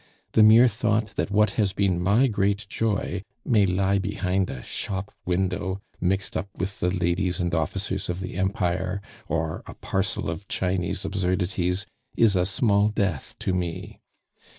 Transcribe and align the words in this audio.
The 0.31 0.41
mere 0.41 0.67
thought 0.67 1.15
that 1.15 1.29
what 1.29 1.51
has 1.61 1.73
been 1.73 2.01
my 2.01 2.25
great 2.25 2.65
joy 2.67 3.21
may 3.45 3.67
lie 3.67 3.99
behind 3.99 4.49
a 4.49 4.63
shop 4.63 5.13
window, 5.27 5.79
mixed 5.99 6.35
up 6.35 6.49
with 6.57 6.79
the 6.79 6.89
ladies 6.89 7.39
and 7.39 7.53
officers 7.53 8.09
of 8.09 8.19
the 8.19 8.33
Empire, 8.33 8.99
or 9.27 9.61
a 9.67 9.75
parcel 9.75 10.27
of 10.27 10.47
Chinese 10.47 11.05
absurdities, 11.05 11.85
is 12.17 12.35
a 12.35 12.47
small 12.47 12.89
death 12.89 13.35
to 13.41 13.53
me. 13.53 13.99